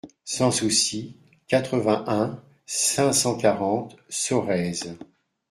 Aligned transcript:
Sans 0.25 0.49
Souci, 0.49 1.15
quatre-vingt-un, 1.47 2.41
cinq 2.65 3.13
cent 3.13 3.37
quarante 3.37 3.95
Sorèze 4.09 4.97